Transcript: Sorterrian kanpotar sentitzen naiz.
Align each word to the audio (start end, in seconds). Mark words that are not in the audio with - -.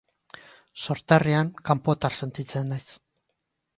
Sorterrian 0.85 1.51
kanpotar 1.71 2.19
sentitzen 2.21 2.67
naiz. 2.75 2.85